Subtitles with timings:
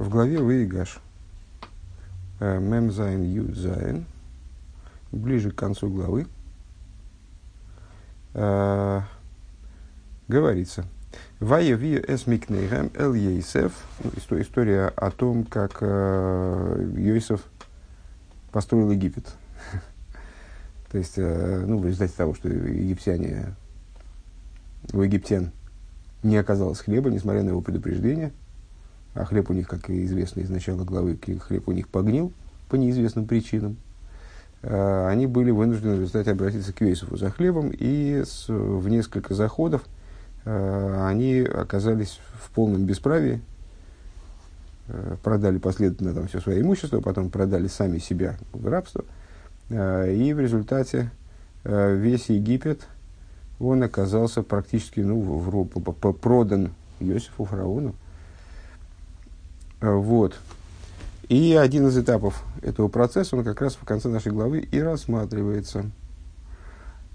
[0.00, 0.98] в главе Ваигаш.
[2.40, 4.06] Мемзайн Юдзайн.
[5.12, 6.26] Ближе к концу главы.
[10.26, 10.86] Говорится.
[11.38, 13.72] ויביאו את מקניהם אל יוסף.
[14.02, 14.10] Ну,
[14.40, 17.20] история о том, как э,
[18.52, 19.26] построил Египет.
[20.92, 23.54] То есть, э, ну, в результате того, что египтяне,
[24.92, 25.50] у египтян
[26.22, 28.32] не оказалось хлеба, несмотря на его предупреждение,
[29.14, 32.32] а хлеб у них, как известно из начала главы, хлеб у них погнил
[32.68, 33.76] по неизвестным причинам,
[34.62, 39.34] э, они были вынуждены в результате обратиться к Йосифу за хлебом, и с, в несколько
[39.34, 39.82] заходов
[40.44, 43.40] э, они оказались в полном бесправии,
[45.22, 49.04] продали последовательно там все свое имущество, потом продали сами себя в рабство–
[49.70, 51.12] и в результате
[51.64, 52.88] весь Египет,
[53.60, 57.94] он оказался практически ну, в, в, продан Иосифу фараону.
[59.80, 60.38] Э, вот.
[61.28, 65.90] И один из этапов этого процесса, он как раз в конце нашей главы и рассматривается.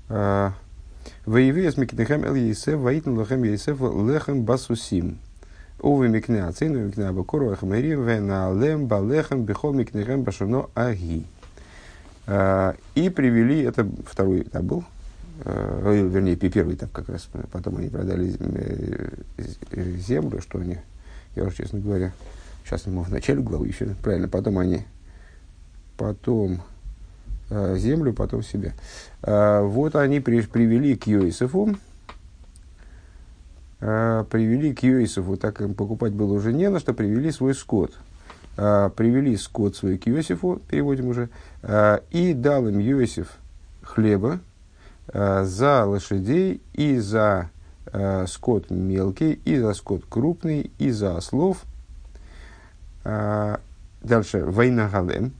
[0.07, 5.17] Воевес микнехем эл ейсев, воитн лехем ейсев лехем басусим.
[5.81, 11.25] Увы микне ацину микне абакору ахмери, вена лем балехем бихол микнехем башуно аги.
[12.27, 14.83] А, и привели, это второй этап был,
[15.44, 20.77] э, вернее, первый этап как раз, потом они продали э, землю, что они,
[21.35, 22.13] я уже, честно говоря,
[22.66, 24.81] сейчас мы в начале главы еще, правильно, потом они,
[25.97, 26.61] потом
[27.49, 28.73] э, землю, потом себя.
[29.22, 31.77] А, вот они при, привели к Йосифу,
[33.80, 37.94] привели к Йосифу, так им покупать было уже не на что, привели свой скот–
[38.57, 41.29] а, привели скот свой к Иосифу, переводим уже,
[41.61, 43.38] а, и дал им Иосиф
[43.81, 44.39] хлеба
[45.09, 47.50] а, за лошадей и за
[48.27, 51.63] скот мелкий, и за скот крупный, и за ослов.
[53.05, 55.33] Дальше, война галем.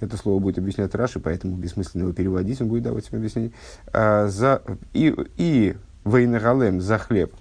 [0.00, 3.52] Это слово будет объяснять Раши, поэтому бессмысленно его переводить, он будет давать им объяснение.
[3.92, 4.62] За,
[4.92, 7.34] и, и война галем за хлеб.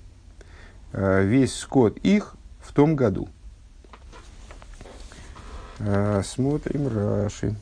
[0.93, 3.29] Весь скот их в том году–
[5.79, 7.55] а, смотрим Раши.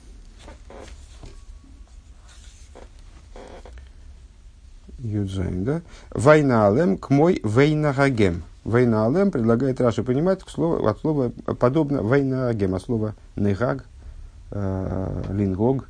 [5.00, 5.82] Юдзайн, да?
[6.12, 8.44] Война алем к мой вейна гагем.
[8.66, 13.86] Война алем предлагает Раши понимать к от слова подобно война гагем, от слова негаг,
[14.50, 15.88] э, лингог,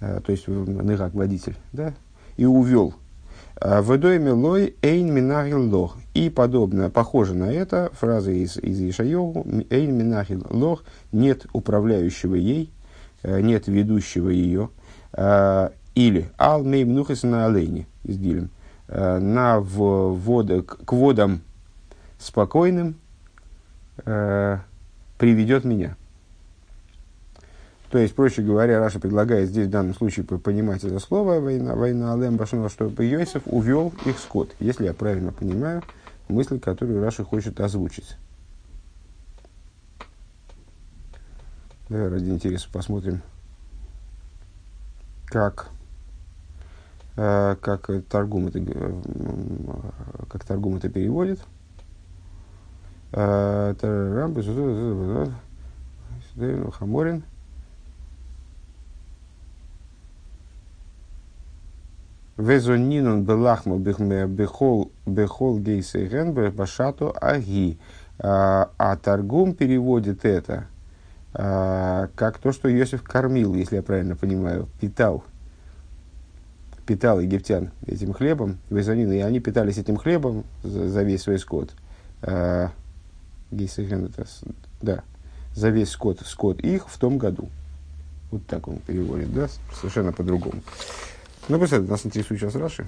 [0.00, 1.94] э, то есть негаг водитель, да?
[2.36, 2.94] И увел
[3.56, 5.96] а, Ведойме лой эйн минахил лох.
[6.14, 12.70] И подобно, похоже на это, фраза из, из Ишайогу, эйн минахил лох, нет управляющего ей,
[13.24, 14.70] э, нет ведущего ее,
[15.12, 18.50] а, или ал мей мнухас на олейне, из Дилем,
[18.86, 21.40] э, на в, вода, к водам
[22.18, 22.96] спокойным
[24.04, 24.58] э,
[25.18, 25.96] приведет меня.
[27.90, 32.36] То есть, проще говоря, Раши предлагает здесь в данном случае понимать это слово «וינה, וינהלם
[32.36, 35.82] בשנה», что Йосиф увел их скот, если я правильно понимаю
[36.28, 38.16] мысль, которую Раши хочет озвучить.
[41.88, 43.22] Давай ради интереса посмотрим,
[45.26, 45.70] как,
[47.16, 48.60] э, как, таргум это,
[50.28, 51.40] как таргум это переводит.
[53.12, 53.74] Э,
[56.72, 57.22] Хаморин–
[62.36, 67.78] Везонинон белахмо бехол бехол гейсейген башато аги.
[68.18, 70.66] А, а Торгум переводит это
[71.34, 75.22] а, как то, что Иосиф кормил, если я правильно понимаю, питал,
[76.86, 81.70] питал египтян этим хлебом, везонин, и они питались этим хлебом за, за весь свой скот.
[83.50, 84.26] Гейсейген, это,
[84.80, 85.04] да,
[85.54, 87.48] за весь скот, скот их в том году.
[88.30, 90.62] Вот так он переводит, да, совершенно по-другому.
[91.48, 92.84] Ну, просто нас интересует сейчас Раши.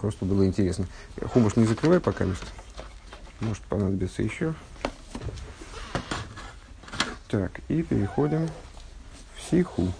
[0.00, 0.86] Просто было интересно.
[1.32, 2.46] Хумуш не закрывай пока место.
[3.40, 4.54] Может понадобится еще.
[7.28, 8.48] Так, и переходим
[9.36, 9.92] в Сиху.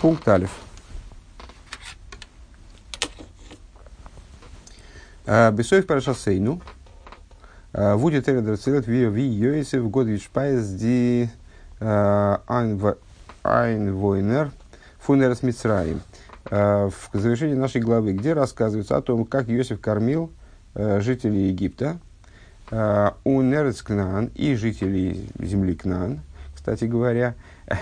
[0.00, 0.50] Пункт Алиф.
[5.26, 6.60] А, בסוף פרשתנו.
[7.72, 11.28] А, עס ווערט דערציילט ווי יוסף האט געשפייזט די
[11.80, 12.40] а,
[13.42, 14.50] איינוואוינער
[14.98, 16.00] פון ארץ מצרים.
[16.50, 20.30] Э, в завершении нашей главы, где рассказывается о том, как Иосиф кормил
[20.74, 21.98] э, жителей Египта,
[22.70, 26.20] э, און ארץ כנען и жителей земли Кнан,
[26.54, 27.34] кстати говоря,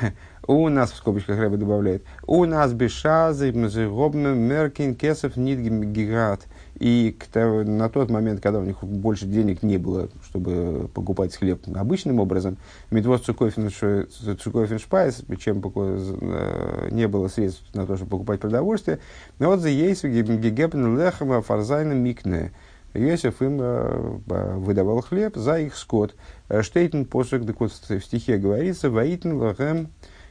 [0.47, 5.93] у нас, в скобочках Ребе добавляет, у нас בשעת זיי האבן מער קיין כסף ניט
[5.93, 6.47] געהאט.
[6.79, 12.21] И на тот момент, когда у них больше денег не было, чтобы покупать хлеб обычным
[12.21, 12.57] образом,
[12.91, 19.01] מיט וואס צו קויפן שפייז, чем э, не было средств на то, чтобы покупать продовольствие,
[19.41, 22.53] האט ער זיי געגעבן לחם פאר זייער מקנה.
[22.95, 24.21] Йосиф им э,
[24.57, 26.15] выдавал хлеб за их скот.
[26.61, 29.89] שטייט אין פסוק, так вот в стихе говорится, «ויתן להם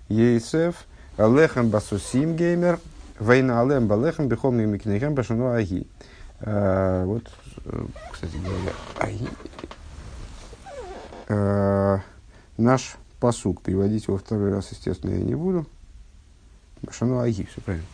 [0.08, 0.88] יוסף
[1.18, 2.80] לחם בסוסים וגומר,
[3.20, 5.86] вейна алем балехем бихом микнехем башуну аги».
[6.42, 7.32] А, вот,
[8.12, 8.74] кстати говоря.
[11.30, 12.02] А,
[12.58, 15.66] наш посук, переводить его второй раз, естественно, я не буду.
[16.82, 17.88] Башуну аги, все правильно.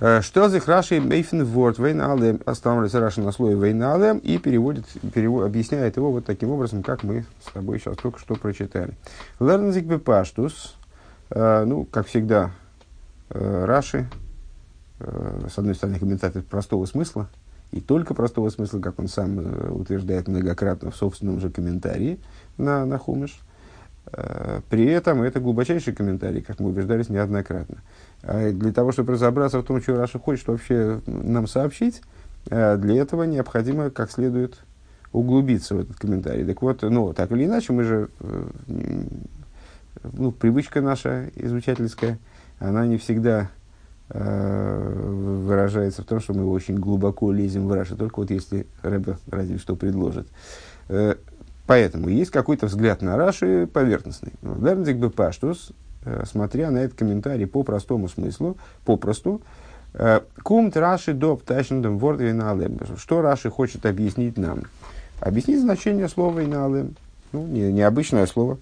[0.00, 5.44] Э, что за Раши Мейфен Ворд Вейналем останавливается Раши на слове Вейналем и переводит, перевод,
[5.44, 8.94] объясняет его вот таким образом, как мы с тобой сейчас только что прочитали.
[9.40, 10.76] Лернзик Бепаштус,
[11.30, 12.52] э, ну, как всегда,
[13.30, 14.08] э, Раши,
[15.00, 17.28] с одной стороны, комментатор простого смысла,
[17.72, 19.38] и только простого смысла, как он сам
[19.74, 22.18] утверждает многократно в собственном же комментарии
[22.56, 23.38] на, на Хумыш.
[24.70, 27.82] При этом это глубочайший комментарий, как мы убеждались неоднократно.
[28.22, 32.02] А для того, чтобы разобраться в том, что Раша хочет вообще нам сообщить,
[32.50, 34.58] э, для этого необходимо как следует
[35.12, 36.44] углубиться в этот комментарий.
[36.44, 38.48] Так вот, ну, так или иначе, мы же, э,
[40.12, 42.18] ну, привычка наша изучательская,
[42.58, 43.46] она не всегда э,
[44.10, 49.58] выражается в том, что мы очень глубоко лезем в Раши, только вот если Рэбе разве
[49.58, 50.26] что предложит.
[50.88, 51.14] Э,
[51.66, 54.32] поэтому есть какой-то взгляд на Раши поверхностный.
[54.42, 55.72] Вернзик бы паштус,
[56.04, 59.42] Э, смотря на этот комментарий по простому смыслу, попросту,
[59.94, 62.78] э, Кумт Раши доп тащендом ворд виналем.
[62.96, 64.62] Что Раши хочет объяснить нам?
[65.20, 66.96] Объяснить значение слова виналем.
[67.32, 68.58] Ну, не, необычное слово.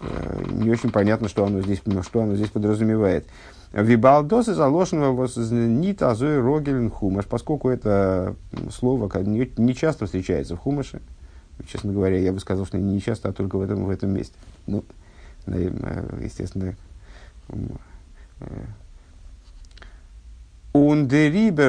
[0.00, 3.26] Э, не очень понятно, что оно здесь, что оно здесь подразумевает.
[3.72, 8.36] Вибалдос из заложенного не тазой рогелен хумаш, поскольку это
[8.70, 11.00] слово не, не часто встречается в хумаше.
[11.66, 14.34] Честно говоря, я бы сказал, что не часто, а только в этом, в этом месте.
[14.66, 14.84] Ну,
[15.46, 16.74] естественно,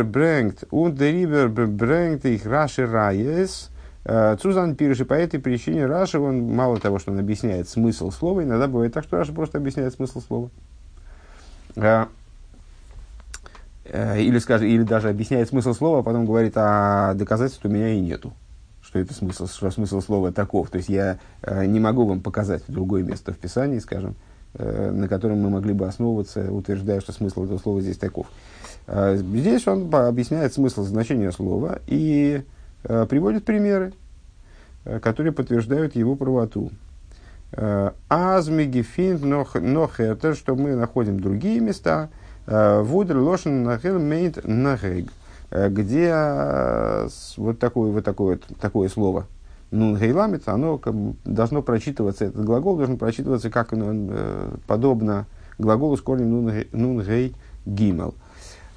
[0.04, 3.70] bringt, und der Rieber bringt их Раши Райес,
[4.42, 8.68] Цузан пишет, по этой причине Раши, он мало того, что он объясняет смысл слова, иногда
[8.68, 10.50] бывает так, что Раши просто объясняет смысл слова.
[13.86, 18.00] Или, скажем, или даже объясняет смысл слова, а потом говорит, а доказательств у меня и
[18.00, 18.34] нету
[18.94, 20.70] что это смысл, что смысл слова таков.
[20.70, 24.14] То есть я э, не могу вам показать другое место в Писании, скажем,
[24.54, 28.28] э, на котором мы могли бы основываться, утверждая, что смысл этого слова здесь таков.
[28.86, 32.44] Э, здесь он объясняет смысл значения слова и
[32.84, 33.94] э, приводит примеры,
[34.86, 36.70] э, которые подтверждают его правоту.
[37.56, 42.10] Э, Азмигефинт нохертер, что мы находим другие места.
[42.48, 45.10] Э, Вудер лошен нахел мейт нахег
[45.56, 46.12] Э, где
[47.38, 49.28] вот такое, вот такое, такое слово
[49.70, 50.82] нун гейламит, оно
[51.26, 53.72] должно прочитываться, этот глагол должен прочитываться как
[54.66, 55.28] подобно
[55.60, 57.36] глаголу с корнем нун гей
[57.68, 58.16] гимел.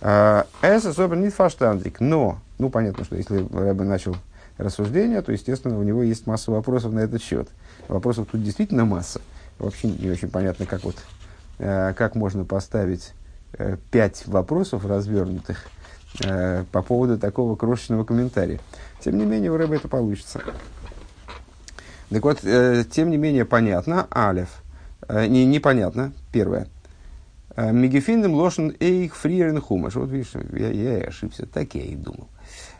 [0.00, 4.16] Это особенно не фаштандик, но, ну понятно, что если Рэбе начал
[4.58, 7.48] рассуждение, то, естественно, у него есть масса вопросов на этот счет.
[7.88, 9.20] Вопросов тут действительно масса.
[9.58, 10.96] Вообще не очень понятно, как вот,
[11.58, 13.14] как можно поставить
[13.90, 15.66] пять вопросов развернутых
[16.20, 18.60] э, по поводу такого крошечного комментария.
[19.00, 20.42] Тем не менее, у Рэба это получится.
[22.10, 24.62] Так вот, э, тем не менее, понятно, алев,
[25.08, 26.68] э, не, непонятно, первое.
[27.56, 29.94] Э, Мегефиндем лошен эйх фриерен хумаш.
[29.96, 32.28] Вот видишь, я, я ошибся, так я и думал.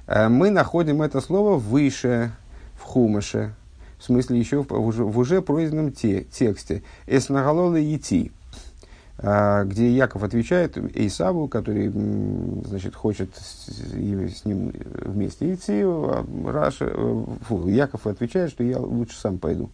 [0.07, 2.33] Э, мы находим это слово выше
[2.75, 3.55] в хумаше,
[3.99, 6.83] в смысле еще в, уже, в уже пройденном те, тексте.
[7.07, 8.33] Эснагалола идти.
[9.19, 16.85] А, где Яков отвечает Исаву, который значит, хочет с, с ним вместе идти, а Раша,
[16.91, 19.71] э, фу, Яков отвечает, что я лучше сам пойду.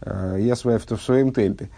[0.00, 1.68] А, я своя, в, в своем темпе.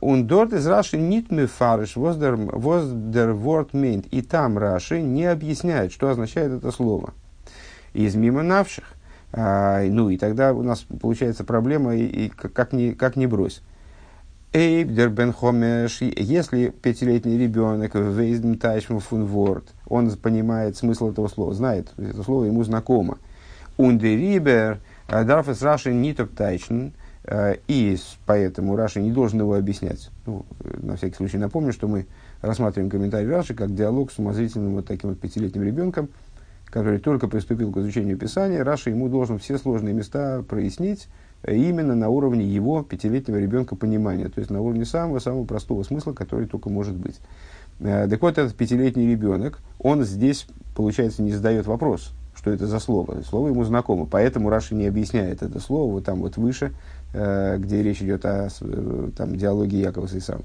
[0.00, 4.06] Он дорт из Раши нит мефариш воздер ворд мейнт.
[4.06, 7.14] И там Раши не объясняет, что означает это слово.
[7.92, 8.93] Из мимо навших.
[9.36, 13.62] Ну и тогда у нас получается проблема, и, и как, ни, как ни брось.
[14.54, 21.52] Эйбдер бен Хомеш, если пятилетний ребенок вейзден тайшму фун ворд, он понимает смысл этого слова,
[21.54, 23.18] знает, это слово ему знакомо.
[23.76, 26.90] Ундерибер, э, дарфес раши нитоп тайшн,
[27.24, 30.10] э, и поэтому Раши не должен его объяснять.
[30.24, 32.06] Ну, на всякий случай напомню, что мы
[32.40, 36.08] рассматриваем комментарий Раши как диалог с умозрительным вот таким вот пятилетним ребенком,
[36.74, 38.64] который только приступил к изучению Писания.
[38.64, 41.06] Раши ему должен все сложные места прояснить,
[41.46, 46.48] именно на уровне его пятилетнего ребенка понимания, то есть на уровне самого-самого простого смысла, который
[46.48, 47.20] только может быть.
[47.78, 52.80] Э, так вот, этот пятилетний ребенок, он здесь, получается, не задает вопрос, что это за
[52.80, 53.22] слово.
[53.22, 56.72] Слово ему знакомо, поэтому Раши не объясняет это слово вот там вот выше,
[57.12, 58.48] э, где речь идет о
[59.16, 60.42] там, диалоге Якова с Исавом.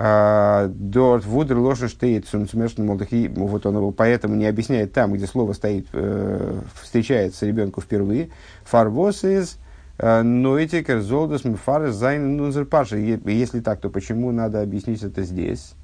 [0.00, 3.30] דארט וואו דער לשון שטייט ס'ערשטע מאל.
[3.36, 8.30] Вот он поэтому не объясняет там, где слово стоит, э, встречается ребенку впервые.
[8.64, 9.58] פארוואס איז
[9.98, 12.96] נויטיק ער זאל דאס מפרש זיין אין אונזער פרשה.
[12.96, 15.74] Если так, то почему надо объяснить это здесь?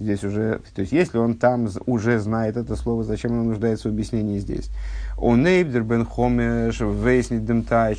[0.00, 3.92] Здесь уже, то есть, если он там уже знает это слово, зачем он нуждается в
[3.92, 4.70] объяснении здесь?
[5.16, 7.48] און אויב דער בן חמש, ווייס ניט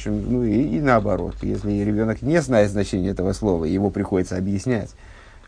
[0.05, 1.35] ну и, и наоборот.
[1.41, 4.91] Если ребенок не знает значения этого слова, его приходится объяснять.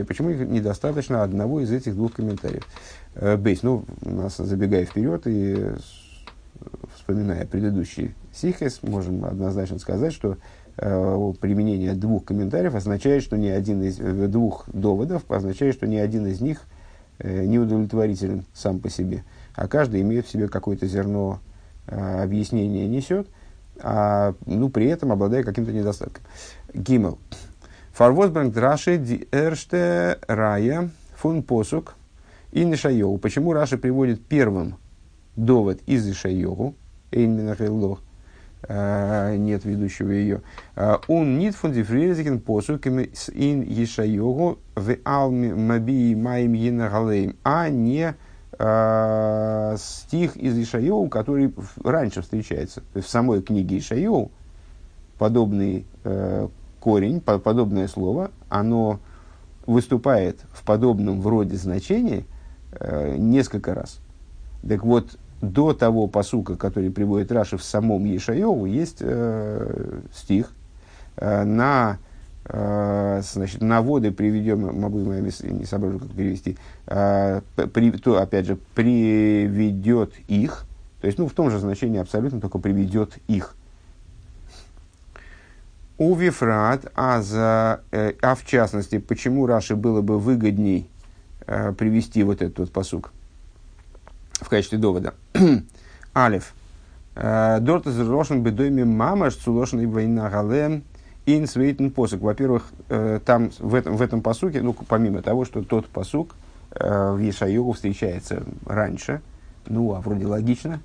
[0.05, 2.67] Почему их недостаточно одного из этих двух комментариев?
[3.15, 5.73] Э, Бейс, ну, нас забегая вперед и
[6.95, 10.39] вспоминая предыдущий сихес, можем однозначно сказать, что
[10.79, 15.97] э, применение двух комментариев означает, что ни один из э, двух доводов означает, что ни
[15.97, 16.63] один из них
[17.19, 19.25] Э, неудовлетворителен сам по себе,
[19.55, 21.41] а каждый имеет в себе какое-то зерно
[21.87, 23.29] э, объяснения несет,
[23.79, 26.23] а ну, при этом обладая каким-то недостатком.
[26.77, 27.19] Гимел.
[27.93, 31.95] Фарвозбранг драши ди эрште рая фун посук
[32.53, 33.19] и нишайогу.
[33.19, 34.77] Почему Раша приводит первым
[35.37, 36.75] довод из Ишайогу,
[37.11, 38.01] эйн минахайлох,
[38.69, 40.43] Э, нет ведущего ее.
[41.09, 48.15] Он нит фон дифрезикен посуками ин Ешайогу в алми маби маим енагалейм, а не
[48.59, 51.55] э, стих из Ишайогу, который
[51.85, 52.83] раньше встречается.
[52.95, 54.33] В самой книге Ишайогу
[55.19, 56.49] подобный э,
[56.87, 59.01] корень, подобное слово, оно
[59.67, 62.25] выступает в подобном вроде значении
[62.71, 63.99] э, несколько раз.
[64.63, 70.53] Так вот, до того посука, который приводит Раши в самом Ешаеву, есть э, стих
[71.17, 71.99] э, на
[72.45, 78.57] э, значит, на воды приведем, могу не соображу, как перевести, э, при, то, опять же,
[78.77, 80.67] приведет их,
[81.01, 83.57] то есть, ну, в том же значении абсолютно, только приведет их.
[85.99, 90.91] У Вифрат, а, за, э, а в частности, почему Раши было бы выгодней
[91.47, 93.13] э, привести вот этот вот посук?
[94.39, 95.15] в качестве довода.
[96.15, 96.53] Алиф.
[97.15, 100.85] Э, Дорт из Рошен бедойми мама цулошен и война галем
[101.25, 102.21] ин посук.
[102.21, 102.67] Во-первых,
[103.25, 106.37] там в этом, в этом посуке, ну, помимо того, что тот посук
[106.71, 109.23] в Ешайогу встречается раньше,
[109.67, 110.81] ну, а вроде логично,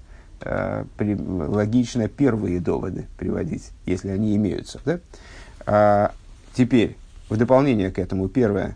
[0.97, 4.79] при, логично первые доводы приводить, если они имеются.
[4.85, 4.99] Да?
[5.65, 6.13] А,
[6.53, 6.97] теперь,
[7.29, 8.75] в дополнение к этому, первое,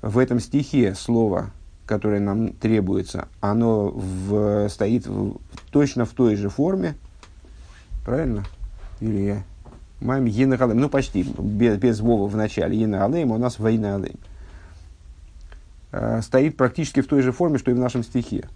[0.00, 1.50] в этом стихе слово
[1.88, 5.38] которое нам требуется, оно в, стоит в,
[5.70, 6.94] точно в той же форме,
[8.04, 8.44] правильно?
[9.00, 9.42] Или я?
[10.00, 12.78] Мам Енагалем, ну почти, без, без Вова в начале.
[12.78, 14.16] Енагалем, у нас Вейнагалем.
[15.90, 18.48] Э, стоит практически в той же форме, что и в нашем стихе.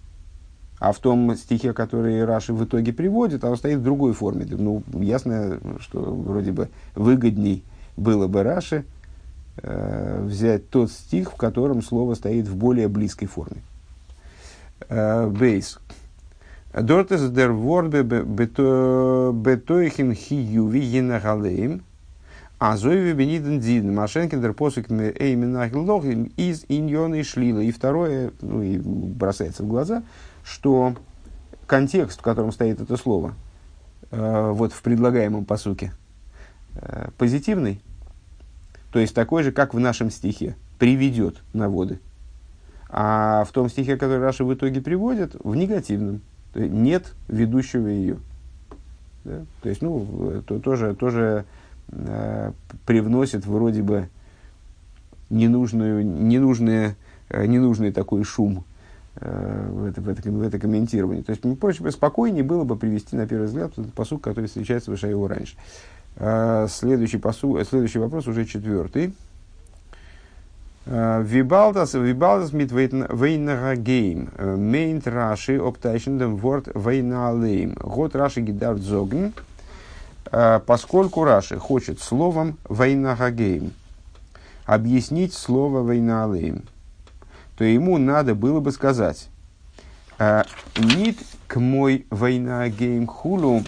[0.83, 4.45] А в том стихе, который Раши в итоге приводит, оно стоит в другой форме.
[4.49, 7.63] Ну, ясно, что вроде бы выгодней
[7.95, 8.83] было бы Раши
[9.61, 13.61] э, взять тот стих, в котором слово стоит в более близкой форме.
[14.89, 15.79] Э, бейс.
[16.73, 19.33] Дортес дер ворбе бетоихин
[20.13, 21.83] хиюви енагалеем,
[22.59, 26.03] а зоеви бениден дин, машенкин дер посук эйминахилох
[26.35, 27.61] из иньона и шлила.
[27.61, 30.03] И второе, ну и бросается в глаза,
[30.43, 30.95] что
[31.67, 33.33] контекст, в котором стоит это слово,
[34.11, 35.93] э, вот в предлагаемом посуке,
[36.75, 37.81] э, позитивный,
[38.91, 41.99] то есть такой же, как в нашем стихе, приведет на воды.
[42.89, 46.21] А в том стихе, который Раша в итоге приводит, в негативном.
[46.53, 48.19] То есть нет ведущего ее.
[49.23, 49.45] Да?
[49.63, 51.45] То есть, ну, то, тоже, тоже
[51.89, 52.51] э,
[52.85, 54.09] привносит вроде бы
[55.31, 56.95] ненужную, ненужный,
[57.29, 58.63] э, ненужный такой шум
[59.23, 61.23] в, это, в, это, в это комментирование.
[61.23, 64.95] То есть, проще, спокойнее было бы привести, на первый взгляд, этот посук, который встречается в
[64.95, 65.55] Ишаеву раньше.
[66.17, 69.13] Э, следующий, посу, следующий вопрос уже четвертый.
[70.85, 72.73] וויבאלד אז, וויבאלד אז מיט
[73.15, 74.29] וינהגם.
[74.37, 77.75] מיינט רש"י אפטייטשן דעם ווארט וינהלם.
[77.75, 79.31] האט רש"י געדארפט זאגן.
[80.29, 83.71] Поскольку раши хочет словом וינהגם
[84.65, 86.63] объяснить слово וינהלם,
[87.57, 89.29] то ему надо было бы сказать
[90.77, 93.63] ניט כמו וינהגם כולו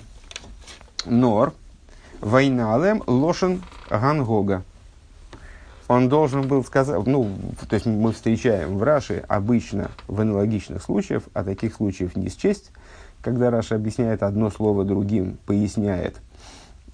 [1.05, 1.53] נאר
[2.22, 4.63] וינהלם לשון הנהגה
[5.88, 7.30] он должен был сказать, ну,
[7.70, 12.72] то есть мы встречаем в Раши обычно в аналогичных случаях, а таких случаев не счесть,
[13.22, 16.15] когда Раши объясняет одно слово другим, поясняет,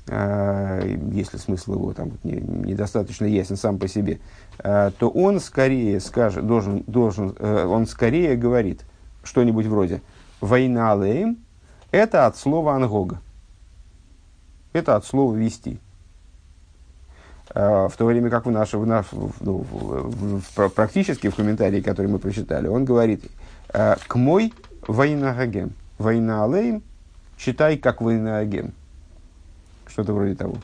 [0.08, 4.20] э, если смысл его там не, недостаточно ясен сам по себе,
[4.63, 8.84] то он скорее скажет, должен, должен, э, он скорее говорит
[9.24, 10.01] что-нибудь вроде
[10.39, 11.38] «Война лейм»–
[11.91, 13.22] это от слова «ангога».
[14.74, 15.80] Это от слова «вести».
[17.53, 19.08] А, в то время как в наш, в наш,
[19.41, 23.24] ну, в, в, практически в комментарии, который мы прочитали, он говорит
[23.74, 24.53] «А, «К мой
[24.88, 25.74] война агем».
[25.98, 26.82] Война алейм,
[27.38, 28.74] читай как война агем.
[29.88, 30.56] Что-то вроде того.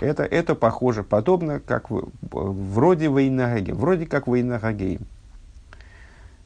[0.00, 5.00] Это, это похоже, подобно, как в, вроде война агем, вроде как война агем.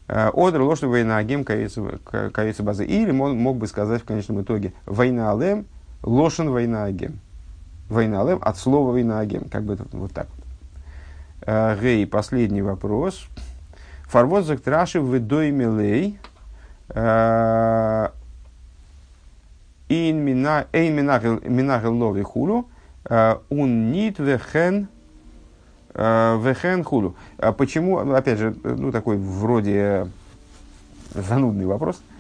[0.09, 2.85] А, Одр ложный война агем кавица базы.
[2.85, 5.67] Или он мог бы сказать в конечном итоге война алем,
[6.03, 7.21] лошен война агем.
[7.93, 9.49] Вейналем от слова вейнагем.
[9.51, 10.27] Как бы это вот так.
[11.43, 13.27] Э, Гей, последний вопрос.
[14.05, 16.19] Фарвоз зактраши в милей.
[16.89, 18.09] Э,
[19.89, 22.67] ин минагел лови хулу.
[23.09, 24.89] Э, ун нит вехен
[25.95, 27.17] вехен хулу.
[27.59, 30.07] Почему, опять же, ну такой вроде
[31.15, 32.03] занудный вопрос–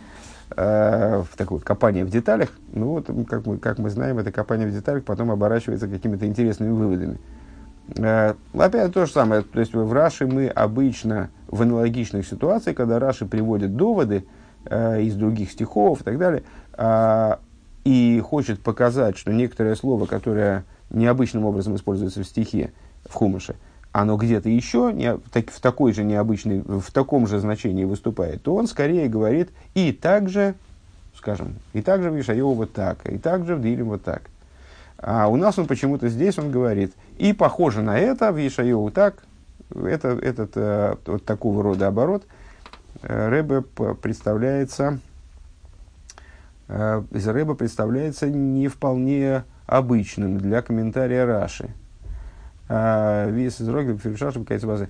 [0.56, 2.50] э, в такое копание в деталях.
[2.72, 6.72] Ну вот, как мы, как мы знаем, это копание в деталях потом оборачивается какими-то интересными
[6.72, 7.18] выводами.
[7.96, 9.42] Э, опять то же самое.
[9.42, 14.24] То есть в Раши мы обычно в аналогичных ситуациях, когда Раши приводит доводы
[14.66, 16.42] э, из других стихов и так далее,
[16.74, 17.36] э,
[17.84, 22.72] и хочет показать, что некоторое слово, которое необычным образом используется в стихе,
[23.04, 23.56] в хумыше,
[23.92, 28.54] оно где-то еще не, так, в такой же необычной, в таком же значении выступает, то
[28.54, 30.54] он скорее говорит и также,
[31.14, 34.22] скажем, и также в Ишаеву вот так, и также в Дилем вот так.
[34.96, 39.24] А у нас он почему-то здесь он говорит, и похоже на это в Ишаеву так,
[39.74, 42.24] это, этот э, вот такого рода оборот
[43.02, 45.00] э, Рэбе представляется,
[46.68, 51.70] э, Рэбе представляется не вполне обычным для комментария Раши–
[52.68, 54.88] Вис из Рогли, Фершашем, базы.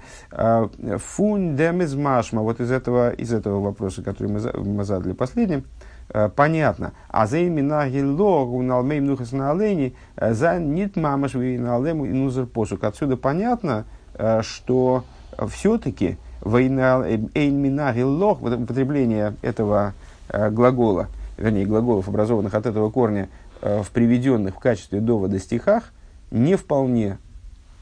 [0.99, 5.65] Фун демез машма, вот из этого, из этого вопроса, который мы, задали последним,
[6.11, 6.93] а, понятно.
[7.09, 12.13] А за имена гилло уналмей мнухас на олени, а, за нит мамаш на алему и
[12.13, 12.85] нузер посук.
[12.85, 15.05] Отсюда понятно, а, что
[15.49, 19.95] все-таки эйнмина гилло, употребление этого
[20.29, 23.29] глагола, вернее, глаголов, образованных от этого корня,
[23.63, 25.93] в приведенных в качестве довода стихах,
[26.31, 27.19] не вполне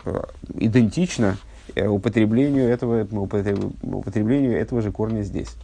[0.04, 0.22] Э,
[0.54, 1.36] идентично
[1.74, 3.06] э, употреблению этого,
[3.82, 5.54] употреблению этого же корня здесь,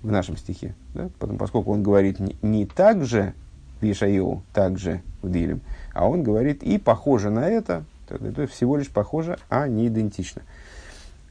[0.00, 0.74] в нашем стихе.
[0.94, 1.10] Да?
[1.18, 3.34] Потом, поскольку он говорит не, так же
[3.80, 5.60] в Ишайо, так же в Дилем,
[5.92, 10.42] а он говорит и похоже на это, это всего лишь похоже, а не идентично.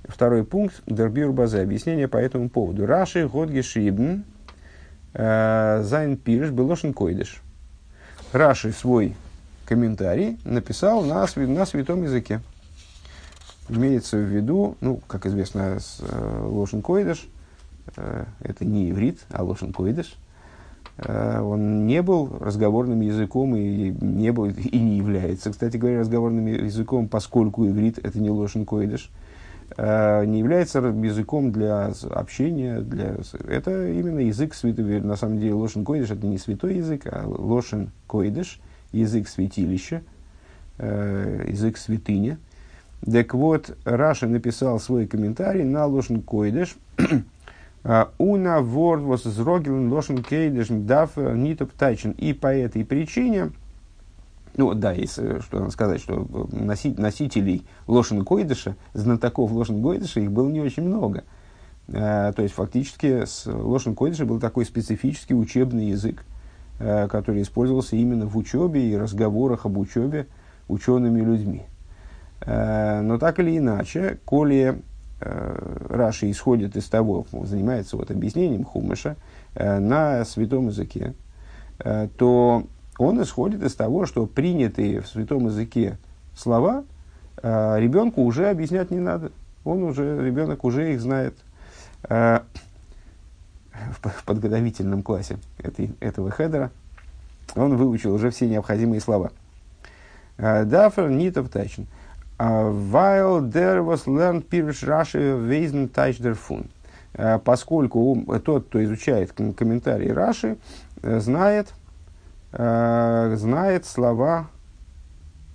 [0.03, 2.85] Второй пункт, Дербир Базе, объяснение по этому поводу.
[2.85, 4.23] Раши Годги Шибн
[5.13, 7.41] э, Зайн Пирш Белошин Койдыш.
[8.31, 9.15] Раши свой
[9.65, 12.41] комментарий написал на, на святом языке.
[13.67, 17.27] Имеется в виду, ну, как известно, с, э, Лошен Койдыш,
[17.95, 20.15] э, это не иврит, а Лошен Койдыш,
[20.97, 26.47] э, он не был разговорным языком и не, был, и не является, кстати говоря, разговорным
[26.47, 29.09] языком, поскольку иврит это не Лошен Койдыш,
[29.77, 36.11] не является языком для общения, для, это именно язык святой, на самом деле Лошен Койдыш
[36.11, 38.59] это не святой язык, а Лошен Койдыш–
[38.91, 40.03] язык святилища,
[40.77, 42.37] э, язык святыни.
[43.05, 46.75] Так вот, Раша написал свой комментарий на Лошен Койдеш.
[48.19, 52.11] Уна ворд was зрогелен Лошен Кейдеш дав нитоп тайчен.
[52.11, 53.51] И по этой причине,
[54.57, 60.49] ну да, если что надо сказать, что носителей Лошен Койдыша, знатоков Лошен Койдыша, их было
[60.49, 61.23] не очень много.
[61.87, 66.23] Uh, то есть, фактически, с Лошен Койдыша был такой специфический учебный язык,
[66.83, 70.25] Э, который использовался именно в учебе и разговорах об учебе
[70.67, 71.63] учеными людьми.
[72.41, 74.81] Э, но так или иначе, коли
[75.19, 79.15] э, Раши исходит из того, занимается вот объяснением Хумыша
[79.53, 81.13] э, на святом языке,
[81.77, 82.63] э, то
[83.01, 85.97] он исходит из того, что принятые в святом языке
[86.35, 86.83] слова
[87.41, 89.31] э, ребенку уже объяснять не надо.
[89.63, 91.35] Он уже, ребенок уже их знает.
[92.07, 92.41] Э,
[94.03, 96.69] в подготовительном классе этой, этого хедера
[97.55, 99.31] он выучил уже все необходимые слова.
[100.37, 101.87] Дафер нитов тайчен.
[102.37, 106.69] While there was learned Pirish Rashi Weisen Taich der Fun.
[107.43, 110.57] Поскольку тот, кто изучает комментарии Раши,
[111.01, 111.73] знает,
[112.51, 114.47] знает слова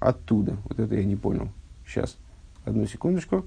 [0.01, 0.57] оттуда.
[0.65, 1.49] Вот это я не понял.
[1.87, 2.17] Сейчас,
[2.65, 3.45] одну секундочку.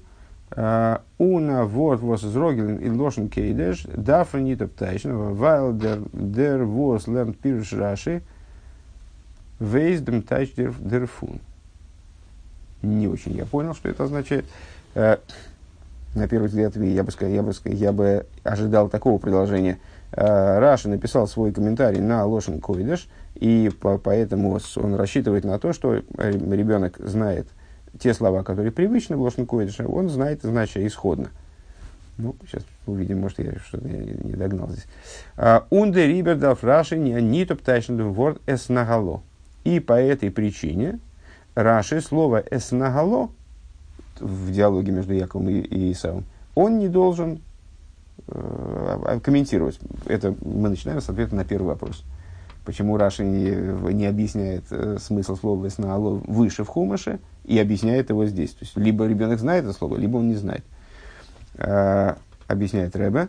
[0.50, 7.40] Уна вот was zrogeln in loschen kedesh, dafür nicht abteichen, weil der, der was lernt
[7.40, 8.22] Pirush Rashi,
[9.60, 11.40] вейс dem тач der Fun.
[12.82, 14.44] Не очень я понял, что это означает.
[14.94, 19.78] На первый взгляд, я бы, я бы, я бы ожидал такого продолжения.
[20.10, 23.06] Раши написал свой комментарий на Лошен Койдеш,
[23.40, 27.48] и по, поэтому он рассчитывает на то, что ребенок знает–
[27.98, 31.28] те слова, которые привычны в Лошен Койдыше, он знает значение исходно.
[32.18, 34.86] Ну, сейчас увидим, может, я что-то не, догнал здесь.
[35.36, 39.22] А, Унде рибер дал фраши не нитоп тайшн ворд эснагало.
[39.64, 40.98] И по этой причине
[41.54, 43.30] Раши слово эснагало
[44.18, 46.24] в диалоге между Яковом и, и Исавом,
[46.54, 47.40] он не должен
[48.28, 49.78] э, комментировать.
[50.06, 52.04] Это мы начинаем с ответа на первый вопрос.
[52.64, 53.50] Почему Раши не,
[53.94, 58.50] не объясняет э, смысл слова «эснаало» выше в Хумаше и объясняет его здесь.
[58.50, 60.64] То есть, либо ребенок знает это слово, либо он не знает.
[61.56, 62.14] Э,
[62.46, 63.28] объясняет Рэбе.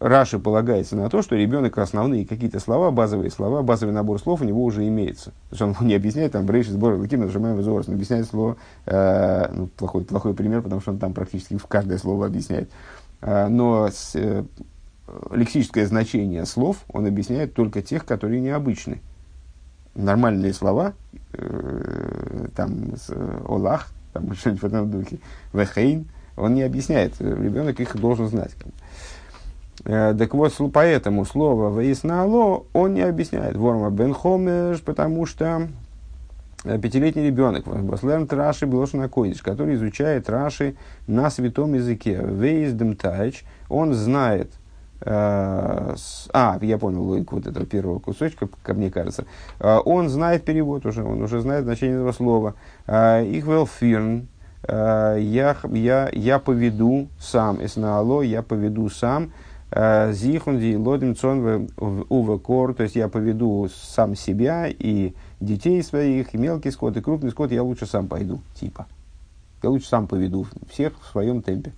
[0.00, 4.44] Раши полагается на то, что ребенок основные какие-то слова, базовые слова, базовый набор слов у
[4.44, 5.32] него уже имеется.
[5.50, 9.48] То есть он не объясняет там брейши сбор лаким, нажимаем возорос, он объясняет слово, э,
[9.52, 12.70] ну, плохой, плохой пример, потому что он там практически в каждое слово объясняет.
[13.20, 14.44] Э, но с, э,
[15.30, 19.00] лексическое значение слов он объясняет только тех, которые необычны.
[19.94, 20.92] Нормальные слова,
[21.32, 25.18] э, там, э, олах, там, что-нибудь в этом духе,
[25.52, 27.20] вехейн, он не объясняет.
[27.20, 28.52] Ребенок их должен знать.
[29.84, 33.56] Э, так вот, поэтому слово «воиснало» он не объясняет.
[33.56, 35.68] Ворма бен хомеш, потому что
[36.64, 40.76] э, пятилетний ребенок, Баслерн Раши Блошина Койдиш, который изучает Раши
[41.08, 42.20] на святом языке.
[42.22, 44.67] Вейздем Тайч, он знает Э,
[45.00, 49.24] а, я понял логику вот этого первого кусочка, как мне кажется.
[49.60, 52.54] Э, он знает перевод уже, он уже знает значение этого слова.
[52.86, 54.28] Их велфирн,
[54.66, 59.32] я, я, я поведу сам, эснаало, я поведу сам,
[59.70, 61.68] зихунди лодим цон
[62.08, 67.30] увекор, то есть я поведу сам себя и детей своих, и мелкий скот, и крупный
[67.30, 68.86] скот, я лучше сам пойду, типа.
[69.62, 71.72] Я лучше сам поведу всех в своем темпе.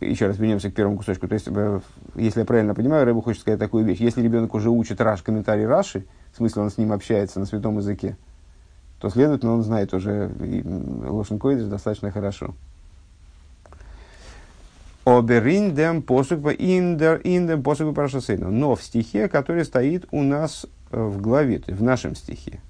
[0.00, 1.28] Еще раз вернемся к первому кусочку.
[1.28, 1.80] То есть, э,
[2.14, 4.00] если я правильно понимаю, Рэба хочет сказать такую вещь.
[4.00, 7.76] Если ребенок уже учит Раш, комментарий Раши, в смысле он с ним общается на святом
[7.76, 8.16] языке,
[8.98, 10.30] то, следовательно, он знает уже
[11.08, 12.54] Лошен Койдиш достаточно хорошо.
[15.04, 18.50] Обериндем посук индер индем посук парашасейну.
[18.50, 22.60] Но в стихе, который стоит у нас э, в главе, в нашем стихе.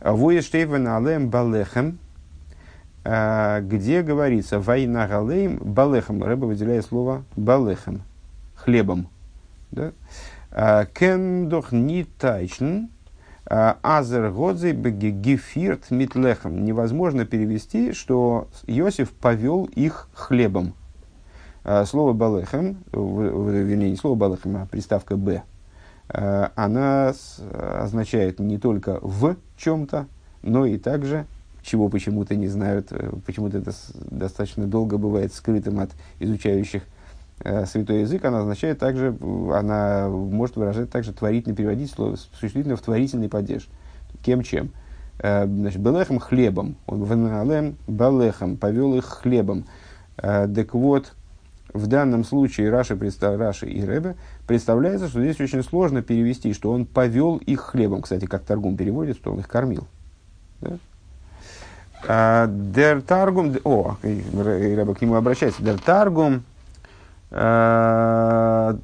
[0.00, 1.98] Вуештейвен алем балехем,
[3.04, 6.22] где говорится «Война галейм балехом».
[6.22, 8.02] Рэба выделяет слово «балехом»–
[8.54, 9.08] «хлебом».
[9.72, 9.92] Да?
[10.52, 12.86] А, «Кендох не тайчн,
[13.44, 16.64] а, азер годзи гефирт митлехом».
[16.64, 20.74] Невозможно перевести, что Иосиф повел их хлебом.
[21.86, 25.42] Слово «балехем», вернее, не слово «балехем», а приставка «б»,
[26.08, 27.14] она
[27.80, 30.06] означает не только «в чем-то»,
[30.42, 31.24] но и также
[31.62, 33.72] чего почему-то не знают, э, почему-то это
[34.10, 36.82] достаточно долго бывает скрытым от изучающих
[37.40, 39.16] э, святой язык, она означает также,
[39.52, 43.68] она может выражать также творительно, переводить слово существительно в творительный падеж.
[44.22, 44.70] Кем чем?
[45.18, 46.76] Э, значит, белехом хлебом.
[46.86, 49.66] Он веналем балехом, повел их хлебом.
[50.16, 51.12] Э, так вот,
[51.72, 56.86] в данном случае Раши, Раши и Ребе представляется, что здесь очень сложно перевести, что он
[56.86, 58.02] повел их хлебом.
[58.02, 59.86] Кстати, как торгум переводит, что он их кормил.
[60.60, 60.78] Да?
[62.08, 66.42] А, дер Таргум, о, Рэба к нему обращается, Дер Таргум,
[67.30, 68.76] а,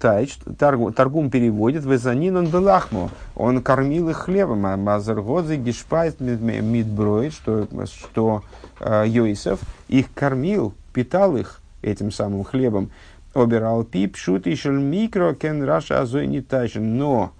[0.00, 7.68] Тайч, Таргум переводит, Везанин он белахму, он кормил их хлебом, а Мазаргозы Гешпайт Мидброид, что,
[7.86, 8.42] что
[8.80, 12.90] Йосиф их кормил, питал их этим самым хлебом.
[13.32, 17.30] Обирал пип, шут и микро, кен раша азой не тайчен, но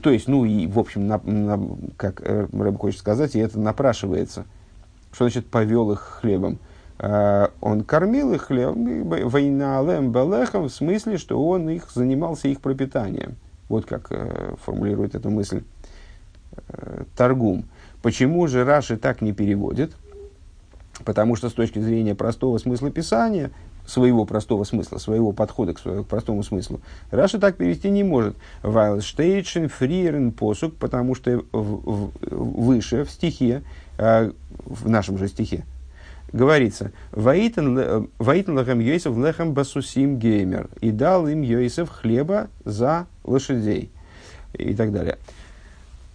[0.00, 1.60] то, есть, ну и, в общем, на, на,
[1.96, 4.44] как Рэб хочет сказать, и это напрашивается–
[5.12, 6.58] Что значит повел их хлебом?
[6.98, 13.36] Он кормил их хлебом, войналем балехом, в смысле, что он их занимался их пропитанием.
[13.68, 14.12] Вот как
[14.64, 15.62] формулирует эту мысль
[17.16, 17.64] Торгум.
[18.02, 19.92] Почему же Раши так не переводит?
[21.04, 23.50] Потому что с точки зрения простого смысла Писания,
[23.86, 28.36] своего простого смысла, своего подхода к, к простому смыслу, Раши так перевести не может.
[28.62, 35.64] Вайлштейчен фриерен посук, потому что в, в, выше, в стихе, э, в нашем же стихе,
[36.32, 37.76] говорится, «Ваитен
[38.18, 43.90] лахем Йосиф лехем басусим геймер» и дал им Йосиф хлеба за лошадей
[44.54, 45.18] и так далее.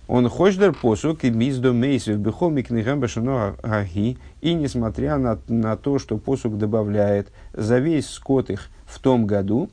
[0.08, 4.17] Он хождер посук и миздо мейсев бихол микнигам башано гаги.
[4.41, 9.69] И несмотря на, на то, что посук добавляет за весь скот их в том году,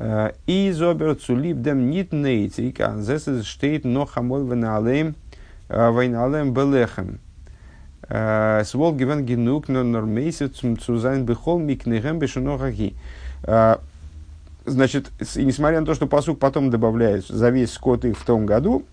[0.00, 5.14] э, и зобер цулиб дем нит нейцик, а здесь штейт но хамоль веналем
[5.68, 7.20] э, вейналем белехем.
[8.08, 12.94] Э, Свол гивен генук но нормейсев цузайн бихол микнигам башано гаги.
[14.68, 18.84] Значит, несмотря на то, что посук потом добавляет за весь скот их в том году,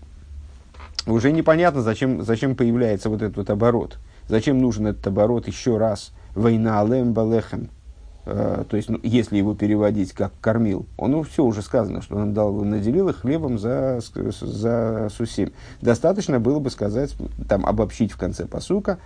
[1.06, 3.98] уже непонятно, зачем, зачем появляется вот этот вот оборот.
[4.28, 6.12] Зачем нужен этот оборот еще раз?
[6.34, 7.68] Война алем балехем.
[8.26, 12.16] Э, то есть, ну, если его переводить как кормил, он ну, все уже сказано, что
[12.16, 14.00] он дал, наделил их хлебом за,
[14.40, 15.52] за сусим.
[15.80, 17.14] Достаточно было бы сказать,
[17.48, 18.98] там, обобщить в конце посука,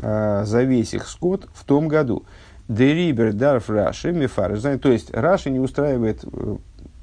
[0.00, 2.24] э, за весь их скот в том году.
[2.68, 6.56] Дерибер дарф Раши, мифар, то есть Раши не устраивает э,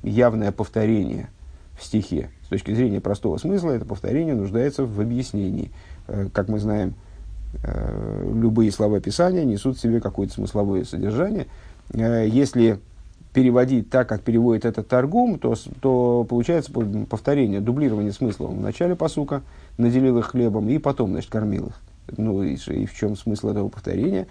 [0.04, 1.30] явное повторение
[1.80, 2.30] в стихе.
[2.46, 5.72] С точки зрения простого смысла, это повторение нуждается в объяснении.
[6.34, 6.94] Как мы знаем,
[7.64, 11.48] любые слова Писания несут в себе какое-то смысловое содержание.
[11.94, 12.80] Э, если
[13.34, 16.72] переводить так, как переводит этот таргум, то, то получается
[17.10, 18.48] повторение, дублирование смысла.
[18.48, 19.44] В начале посука
[19.78, 21.74] наделил их хлебом и потом, значит, кормил их.
[22.16, 24.28] Ну и, и в чем смысл этого повторения?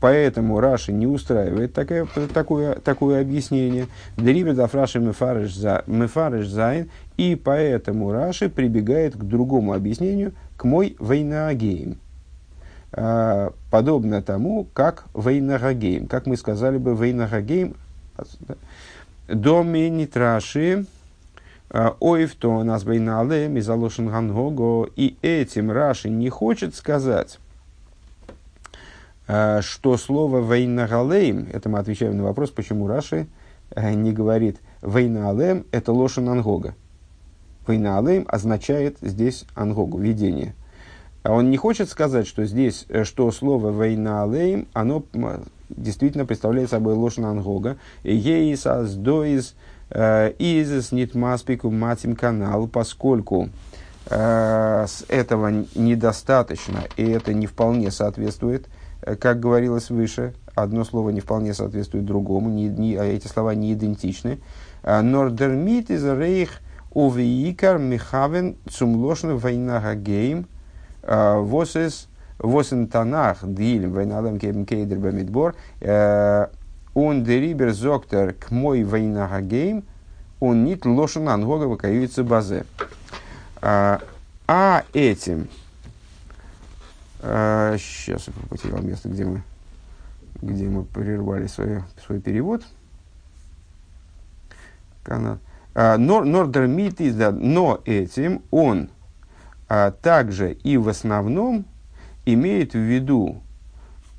[0.00, 3.86] Поэтому Раши не устраивает такое, такое, такое объяснение.
[4.16, 6.90] דעריבער דארף רש"י מפרש זיין.
[7.16, 11.98] И поэтому Раши прибегает к другому объяснению, כמו וינהגם.
[12.96, 16.06] А, подобно тому, как вейнагагеем.
[16.06, 17.74] Как мы сказали бы, вейнагагеем.
[19.26, 20.86] Доми нитраши
[21.70, 24.88] а, Оев то нас вейнале мизалошен гангого.
[24.94, 27.40] И этим Раши не хочет сказать,
[29.26, 33.26] а, что слово вейнагалеем, это мы отвечаем на вопрос, почему Раши
[33.76, 36.76] не говорит вейналем, это лошен ангога.
[37.66, 40.54] Вейнаалейм означает здесь ангогу, видение.
[41.24, 45.04] А он не хочет сказать, что здесь, э, что слово вейнаалейм, оно
[45.70, 47.78] действительно представляет собой ложь ангога.
[48.02, 49.54] Ейс аздоиз
[49.88, 53.48] э, изис нитмаспику матим канал, поскольку
[54.10, 58.68] э, с этого недостаточно, и это не вполне соответствует,
[59.00, 63.72] как говорилось выше, одно слово не вполне соответствует другому, не, не, а эти слова не
[63.72, 64.40] идентичны.
[64.82, 66.60] Нордермит из рейх
[66.92, 70.46] ובעיקר מכוון צום לשון וינהגם
[71.06, 79.84] וואס איז וואס אין תנ"ך תהילים וינהגם כעדר במדבר און דעריבער זאגט ער כמו וינהגם
[80.40, 82.64] און ניט לשון הנהגה וכיוצא בזה.
[83.62, 85.48] А этим
[87.20, 89.42] Сейчас я потерял место, где мы,
[90.42, 92.62] где мы прервали свой, свой перевод.
[95.02, 95.38] כנ"ל.
[95.74, 98.90] נאר דערמיט, но этим он
[99.68, 101.64] а, также и в основном
[102.26, 103.42] имеет в виду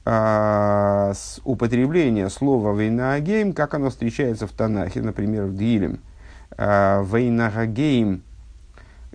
[0.05, 5.99] а, с употребление слова «וינהגם», как оно встречается в Танахе, например, в תהילים.
[6.57, 8.21] «וינהגם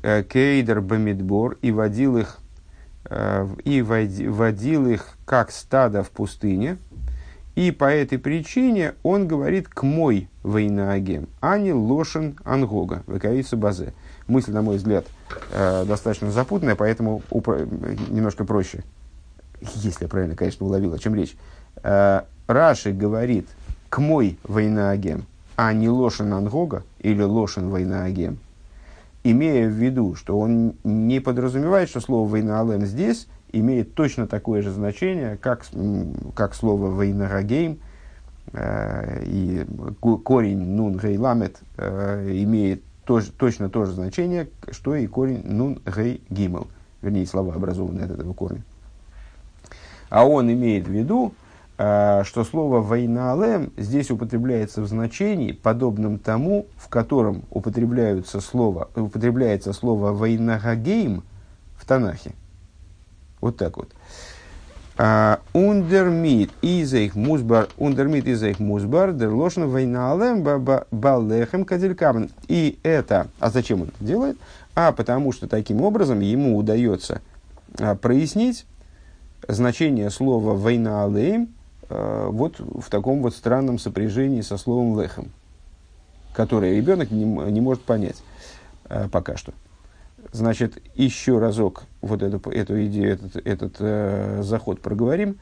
[0.03, 2.39] э, כעדר במדבר» и водил их
[3.07, 6.77] э, и водил их как стадо в пустыне–
[7.61, 13.93] и по этой причине он говорит к мой вейнаагем, а не лошен ангога, векаица базе.
[14.31, 15.07] Мысль, на мой взгляд,
[15.53, 17.67] э, достаточно запутанная, поэтому упро-
[18.11, 18.85] немножко проще,
[19.75, 21.37] если я правильно, конечно, уловил, о чем речь.
[21.83, 23.49] Э, Раши говорит
[23.89, 28.39] к мой вейнаагем, а не лошен ангога или лошен вейнаагем,
[29.25, 34.71] имея в виду, что он не подразумевает, что слово вейнаалем здесь– имеет точно такое же
[34.71, 35.65] значение, как,
[36.35, 37.79] как слово «вейнарагейм»,
[38.53, 39.67] э, и
[40.01, 45.81] корень «нун гей ламет» э, имеет тоже, точно то же значение, что и корень «нун
[45.85, 46.69] гей гимел»,
[47.03, 48.63] вернее, слова, образованные от этого корня.
[50.11, 51.35] А он имеет в виду,
[51.79, 59.73] э, что слово «вейнаалем» здесь употребляется в значении, подобном тому, в котором употребляется слово, употребляется
[59.73, 61.23] слово «вейнагагейм»
[61.77, 62.33] в Танахе.
[63.41, 63.91] Вот так вот.
[65.55, 70.43] Ундермит из их музбар, ундермит из их музбар, дер лошен войналем
[70.91, 72.31] баллехем кадилькамен.
[72.49, 74.37] И это, а зачем он это делает?
[74.75, 77.23] А потому что таким образом ему удается
[77.79, 78.67] а, прояснить
[79.49, 81.49] значение слова война алеем
[81.89, 85.31] вот в таком вот странном сопряжении со словом лехем,
[86.35, 88.23] которое ребенок не, не может понять
[89.11, 89.55] пока что.
[90.33, 95.39] Значит, еще разок вот эту, эту идею, этот, этот э, заход проговорим.